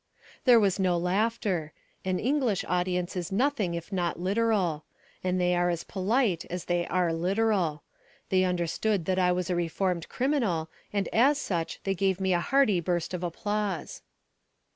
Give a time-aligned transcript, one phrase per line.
[0.45, 1.73] There was no laughter.
[2.03, 4.83] An English audience is nothing if not literal;
[5.23, 7.83] and they are as polite as they are literal.
[8.29, 12.39] They understood that I was a reformed criminal and as such they gave me a
[12.39, 14.01] hearty burst of applause.